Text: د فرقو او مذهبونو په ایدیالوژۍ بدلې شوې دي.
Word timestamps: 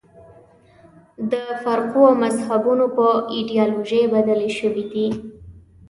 د 1.31 1.33
فرقو 1.61 2.01
او 2.09 2.15
مذهبونو 2.23 2.85
په 2.97 3.07
ایدیالوژۍ 3.35 4.03
بدلې 4.13 4.49
شوې 4.59 4.83
دي. 4.91 5.07